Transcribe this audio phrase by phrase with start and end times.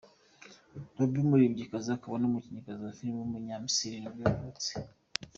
[0.97, 4.71] Ruby, umuririmbyikazi akaba n’umukinnyikazi wa film w’umunyamisiri nibwo yavutse.